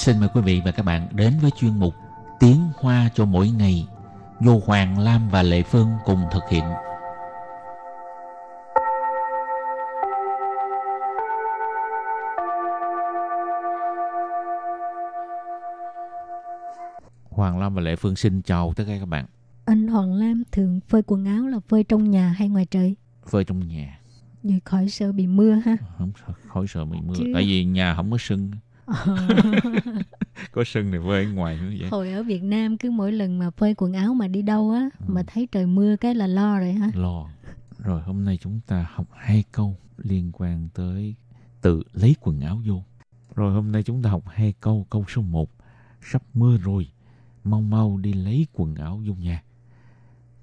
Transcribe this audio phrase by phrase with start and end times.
[0.00, 1.94] Xin mời quý vị và các bạn đến với chuyên mục
[2.40, 3.86] Tiếng Hoa cho mỗi ngày
[4.40, 6.64] do Hoàng Lam và Lệ Phương cùng thực hiện.
[17.30, 19.26] Hoàng Lam và Lệ Phương xin chào tất cả các bạn.
[19.64, 22.96] Anh Hoàng Lam thường phơi quần áo là phơi trong nhà hay ngoài trời?
[23.26, 23.98] Phơi trong nhà.
[24.42, 25.76] Vì khỏi sợ bị mưa ha.
[25.98, 26.12] Không
[26.48, 27.14] khỏi sợ bị mưa.
[27.18, 28.50] Chứ- Tại vì nhà không có sưng.
[30.52, 31.88] có sưng thì phơi ở ngoài nữa vậy.
[31.90, 34.88] Hồi ở Việt Nam cứ mỗi lần mà phơi quần áo mà đi đâu á
[34.98, 35.04] Ừ.
[35.08, 36.90] mà thấy trời mưa cái là lo rồi ha.
[36.94, 37.26] Lo.
[37.78, 41.14] Rồi hôm nay chúng ta học hai câu liên quan tới
[41.60, 42.82] tự lấy quần áo vô.
[43.34, 44.86] Rồi hôm nay chúng ta học hai câu.
[44.90, 45.50] Câu số 1.
[46.02, 46.88] Sắp mưa rồi.
[47.44, 49.42] Mau mau đi lấy quần áo vô nhà.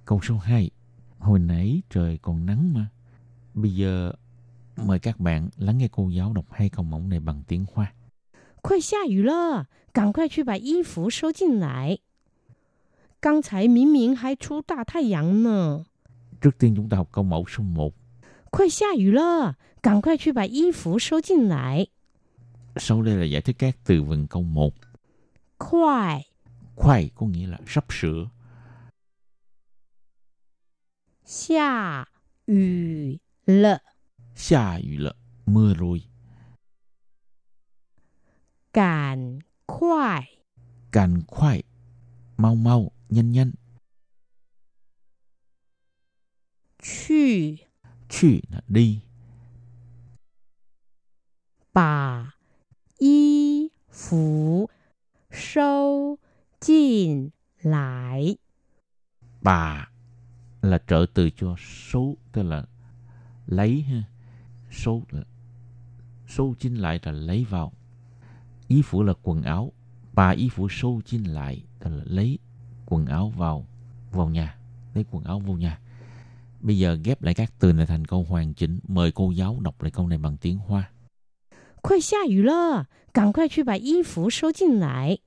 [0.06, 0.70] Câu số 2.
[1.20, 2.86] Hồi nãy trời còn nắng mà.
[3.54, 4.12] Bây giờ
[4.86, 7.92] mời các bạn lắng nghe cô giáo đọc hai câu mẫu này bằng tiếng Hoa.
[8.67, 11.99] 快下雨了，赶快去把衣服收进来。
[13.21, 15.87] 刚才明明还出大太阳呢。
[16.41, 17.93] Trước tiên chúng ta học câu mẫu số 1.
[18.51, 21.89] 快下雨了，赶快去把衣服收进来。
[22.77, 24.73] Sau đây là giải thích các từ vựng câu 1.
[25.59, 26.23] 快
[26.75, 28.31] Khoai có nghĩa là sắp sửa.
[31.25, 32.09] 下
[32.47, 33.81] 雨了，
[34.35, 35.15] Xa yu lợ,
[35.47, 36.03] mưa rồi.
[38.78, 40.38] Cản khoai
[40.92, 41.64] Cản khoai
[42.38, 43.52] Mau mau, nhân nhân.
[46.82, 47.56] Chư
[48.10, 49.02] Chư là đi.
[51.74, 52.32] Bà
[52.98, 54.70] Y phú
[55.32, 56.18] Sâu
[56.60, 57.30] Chìn
[57.62, 58.38] lại.
[59.42, 59.90] Bà
[60.62, 61.56] là trợ từ cho
[61.92, 62.66] số tức là
[63.46, 64.04] lấy ha.
[64.72, 65.24] Số là
[66.28, 67.77] số chính lại là lấy vào.
[68.69, 69.73] Ý phủ là quần áo.
[70.13, 72.39] Bà ý phủ số chính lại tức là lấy
[72.87, 73.67] quần áo vào
[74.11, 74.59] vào nhà.
[74.95, 75.81] Lấy quần áo vô nhà.
[76.61, 78.81] Bây giờ ghép lại các từ này thành câu hoàn chỉnh.
[78.89, 80.91] Mời cô giáo đọc lại câu này bằng tiếng Hoa.
[81.83, 85.19] 快下雨了，赶快去把衣服收进来。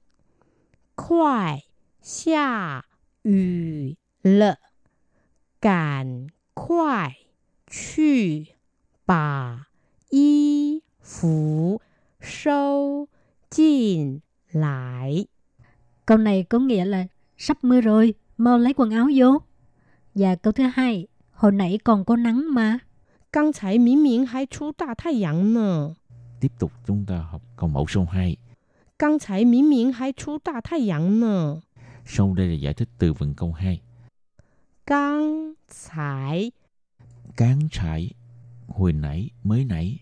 [0.96, 1.64] 快
[2.02, 2.86] 下
[3.24, 4.58] 雨了，
[5.60, 7.18] 赶快
[7.68, 8.56] 去
[9.06, 9.68] 把
[10.12, 11.82] 衣服
[12.22, 13.10] 收
[13.55, 14.19] Jin
[14.53, 15.27] lại.
[16.07, 17.07] Câu này có nghĩa là
[17.37, 19.39] sắp mưa rồi, mau lấy quần áo vô.
[20.15, 22.79] Và câu thứ hai, hồi nãy còn có nắng mà.
[23.33, 25.95] Căng chảy mỉ miệng hay chú ta thay dặn nè.
[26.41, 28.37] Tiếp tục chúng ta học câu mẫu số 2.
[28.99, 31.61] Căng chảy mỉ miệng hay chú ta thay dặn nè.
[32.07, 33.81] Sau đây là giải thích từ vựng câu 2.
[34.87, 35.55] Căng
[35.89, 36.53] chảy.
[37.37, 38.11] Căng chảy.
[38.69, 39.99] Hồi nãy, mới nãy.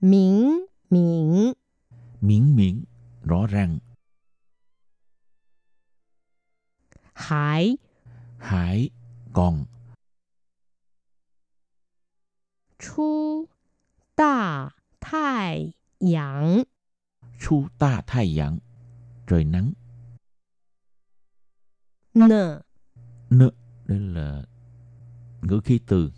[0.00, 1.54] 明明
[2.20, 2.84] Miễn miễn,
[3.24, 3.78] rõ ràng.
[7.12, 7.76] 还
[8.38, 8.90] Hải,
[9.32, 9.66] còn.
[12.78, 13.48] 出
[14.14, 16.64] 大太阳
[17.38, 18.58] Chu ta thai dạng,
[19.26, 19.72] trời nắng.
[22.12, 22.62] 呢。
[23.30, 23.38] N,
[23.86, 24.44] đây là
[25.42, 26.12] ngữ khí từ.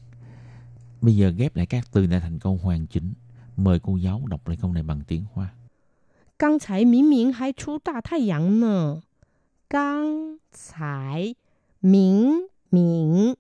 [1.01, 3.15] Bây giờ ghép lại các từ này thành câu hoàn chỉnh.
[3.59, 5.55] Mời cô giáo đọc lại câu này bằng tiếng Hoa.
[6.37, 9.03] 刚才明明还出大太阳呢。
[9.69, 11.37] 刚才
[11.79, 13.37] 明明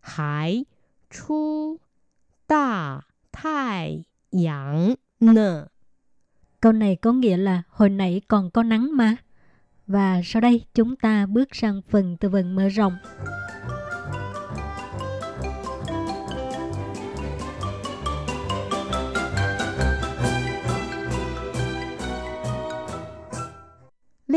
[0.00, 0.66] 还
[1.08, 1.78] 出
[2.46, 5.68] 大太阳呢。
[6.60, 9.16] Câu này có nghĩa là hồi nãy còn có nắng mà.
[9.86, 12.96] Và sau đây chúng ta bước sang phần từ vựng mở rộng.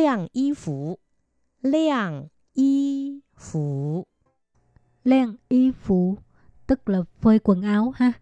[0.06, 1.00] 晾衣服，
[1.62, 4.06] 晾衣服，
[5.04, 6.18] Len y phụ,
[6.68, 8.14] tức là phơi quần áo ha.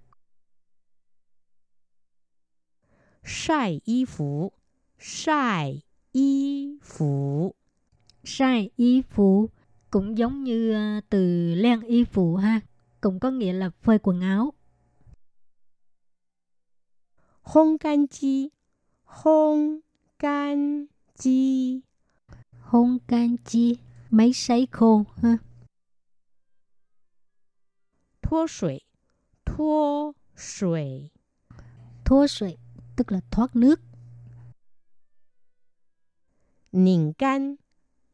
[3.23, 4.53] 晒衣服，
[4.97, 5.81] 晒
[6.11, 7.55] 衣服，
[8.23, 9.49] Sai y phụ
[9.89, 12.61] cũng giống như ờ, từ len y phụ ha.
[13.01, 14.53] Cũng có nghĩa là phơi quần áo.
[17.43, 18.51] 烘干机，
[19.05, 19.81] 烘
[20.17, 20.87] 干
[21.18, 21.80] chi?
[22.60, 23.76] Hôn can chi?
[24.10, 25.38] Máy sấy khô ha?
[28.22, 28.80] Thua sủy
[29.44, 31.10] thua sủy
[32.04, 32.56] thua sủy
[32.96, 33.80] tức là thoát nước.
[36.72, 37.54] Nỉnh can.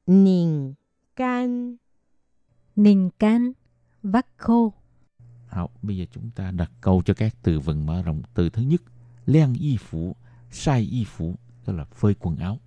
[0.07, 0.75] Nỉnh
[1.17, 1.77] can.
[2.77, 3.53] Nỉnh can
[4.03, 4.73] vắt khô.
[5.47, 8.23] Học, bây giờ chúng ta đặt câu cho các từ vựng mở rộng.
[8.35, 8.83] Từ thứ nhất
[9.27, 10.17] len y phủ
[10.51, 12.59] sai y phủ tức là phơi quần áo.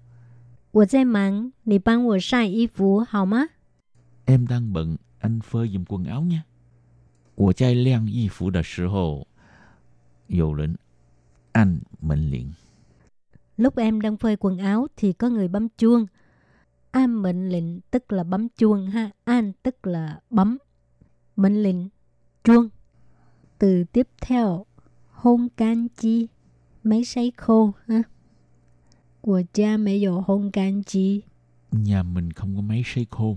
[0.73, 3.49] 我在忙，你帮我晒衣服好吗？
[4.27, 6.45] Em đang bận, anh phơi giùm quần áo nha.
[7.35, 9.27] 我在晾衣服的时候，
[10.27, 10.77] 有人
[11.53, 12.55] 按门铃。
[13.57, 16.07] Lúc em đang phơi quần áo thì có người bấm chuông.
[16.91, 19.11] An mệnh lệnh tức là bấm chuông ha.
[19.25, 20.59] An tức là bấm.
[21.37, 21.77] Mệnh lệnh,
[22.45, 22.69] chuông.
[23.59, 24.67] Từ tiếp theo,
[25.11, 26.29] hôn can chi,
[26.83, 28.03] máy sấy khô ha.
[29.23, 31.23] Của cha mẹ dụ hôn can chi.
[31.73, 33.37] Nhà mình không có máy sấy khô.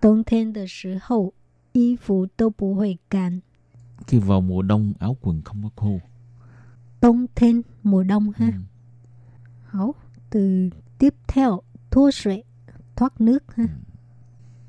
[0.00, 1.32] 冬天的时候，
[1.72, 3.42] 衣服都不会干。
[4.06, 6.00] Khi vào mùa đông áo quần không có khô.
[7.00, 8.46] 冬天 mùa đông ha.
[8.46, 8.52] Ừ.
[9.66, 9.94] Hảo,
[10.30, 12.44] từ tiếp theo, thua水,
[12.96, 13.68] thoát nước ha.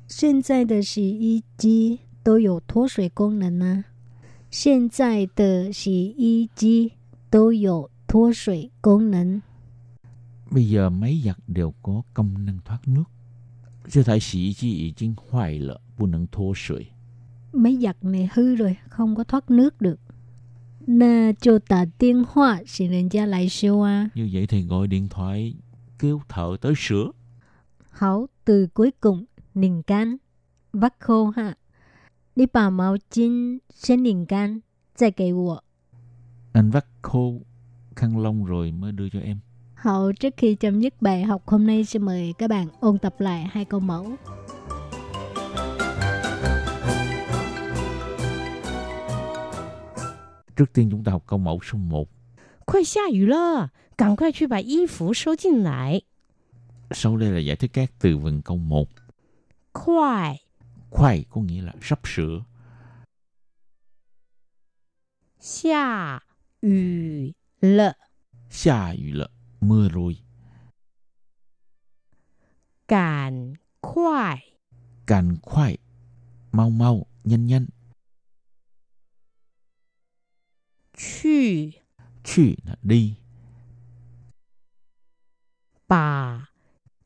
[0.08, 3.84] 现在的洗衣机都有脱水功能啊。
[4.50, 6.92] 现在的洗衣机
[7.30, 9.42] 都有脱水功能。
[10.50, 13.04] Bây giờ máy giặt đều có công năng thoát nước.
[13.88, 16.86] 这台洗衣机已经坏了，不能脱水。
[17.52, 20.00] Máy giặt này hư rồi, không có thoát nước được.
[20.86, 24.10] Na cho tà điện thoại xin人家来修啊。
[24.14, 25.54] Như vậy thì gọi điện thoại
[25.98, 27.10] kêu thợ tới sửa.
[27.90, 29.24] Hảo, từ cuối cùng,
[29.54, 30.16] nền can,
[30.72, 31.54] vắt khô ha.
[32.36, 34.62] Đi bảo máu chín,先拧干，
[34.94, 35.62] 再给我。
[36.52, 37.40] Anh vắt khô
[37.96, 39.38] khăn lông rồi mới đưa cho em.
[39.86, 43.20] Hậu trước khi chấm dứt bài học hôm nay xin mời các bạn ôn tập
[43.20, 44.16] lại hai câu mẫu.
[50.56, 52.08] Trước tiên chúng ta học câu mẫu số 1.
[52.64, 56.02] 快下雨了，赶快去把衣服收进来。
[56.90, 58.88] Sau đây là giải thích các từ vựng câu 1.
[59.72, 60.36] 快
[60.90, 62.44] Khoai có nghĩa là sắp sửa.
[65.40, 66.22] 下
[66.60, 67.96] 雨了，
[68.50, 69.30] Xa yu lợ,
[69.61, 70.17] mưa rồi.
[72.87, 74.53] Càn khoai
[75.05, 75.77] Càn khoai
[76.51, 77.65] Mau mau, nhanh nhanh.
[80.97, 81.69] Chù
[82.23, 83.15] Chù là đi.
[85.87, 86.45] Bà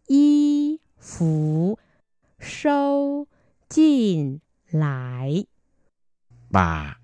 [0.08, 1.78] y phú
[2.40, 3.26] sâu
[3.70, 4.38] chìn
[4.72, 5.46] lại.
[6.50, 6.98] Bà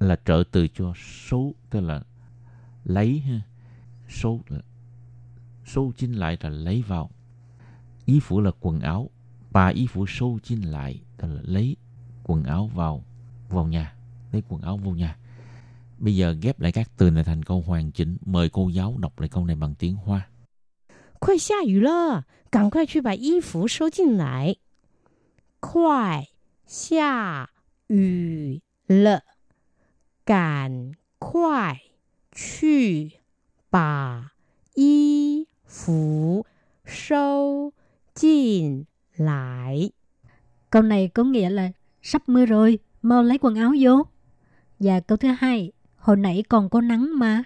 [0.00, 2.02] là trợ từ cho số tức là
[2.84, 3.40] lấy ha
[4.08, 4.60] số là
[5.69, 7.09] số chính lại là lấy vào.
[8.05, 9.09] Ý phủ là quần áo.
[9.51, 11.75] Bà ý phủ số chính lại tức là lấy
[12.23, 13.03] quần áo vào
[13.49, 13.95] vào nhà.
[14.31, 15.17] Lấy quần áo vào nhà.
[15.97, 18.17] Bây giờ ghép lại các từ này thành câu hoàn chỉnh.
[18.25, 20.29] Mời cô giáo đọc lại câu này bằng tiếng Hoa.
[21.19, 24.57] 快下雨了，赶快去把衣服收进来。
[25.59, 26.27] 快
[26.67, 27.49] 下
[27.87, 29.23] 雨了，
[30.23, 31.81] 赶快
[32.31, 33.13] 去
[33.71, 34.33] 把
[34.75, 36.44] 衣 phủ
[36.86, 37.70] sâu
[38.14, 38.84] chín
[39.16, 39.90] lại.
[40.70, 41.70] Câu này có nghĩa là
[42.02, 44.02] sắp mưa rồi, mau lấy quần áo vô.
[44.78, 47.42] Và câu thứ hai, hồi nãy còn có nắng mà.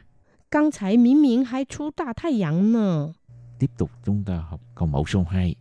[0.50, 3.12] Căng chảy miếng miếng hay chú ta thay yắng nè.
[3.59, 5.55] Tiếp tục chúng ta học câu mẫu số 2.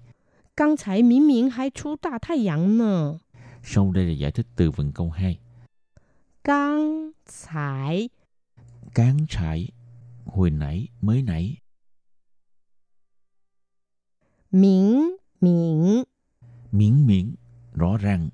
[0.57, 3.17] Căng chảy miếng miếng hay chú ta thay yắng nè.
[3.63, 5.39] Sau đây là giải thích từ vựng câu 2.
[6.43, 7.11] Căng
[7.45, 8.09] chảy
[8.93, 9.67] Căng chảy
[10.25, 11.57] Hồi nãy, mới nãy
[14.52, 16.04] 明明
[16.72, 17.34] Miễn miễn,
[17.74, 18.30] rõ ràng.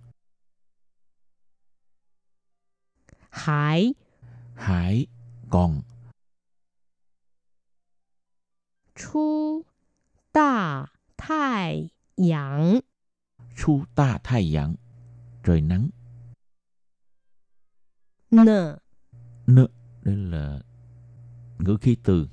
[3.31, 3.95] 还
[4.55, 5.07] Hải,
[5.51, 5.83] còn.
[8.95, 9.65] 出
[10.33, 12.81] 大太阳
[13.57, 14.75] Chu ta thai dạng,
[15.43, 15.91] trời nắng.
[18.31, 18.79] 呢。
[19.47, 19.67] N,
[20.03, 20.61] đây là
[21.59, 22.29] ngữ khí từ.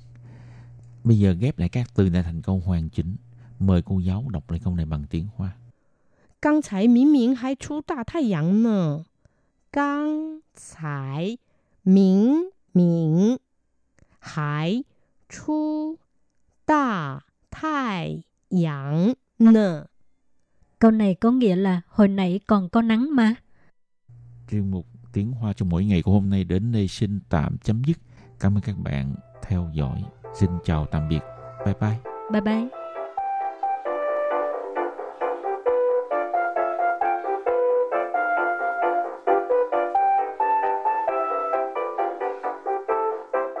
[1.04, 3.16] Bây giờ ghép lại các từ này thành câu hoàn chỉnh.
[3.58, 5.52] Mời cô giáo đọc lại câu này bằng tiếng Hoa.
[6.42, 9.04] 刚才明明还出大太阳呢。
[9.70, 11.38] 刚才
[11.82, 13.38] 明明
[14.18, 14.84] 还
[15.28, 15.98] 出
[16.66, 19.86] 大太阳呢。
[20.80, 23.34] Câu này có nghĩa là hồi nãy còn có nắng mà.
[24.50, 27.84] Chuyên mục tiếng Hoa cho mỗi ngày của hôm nay đến đây xin tạm chấm
[27.84, 27.98] dứt.
[28.40, 30.04] Cảm ơn các bạn theo dõi.
[30.34, 31.20] Xin chào tạm biệt.
[31.64, 31.98] Bye bye.
[32.32, 32.85] Bye bye.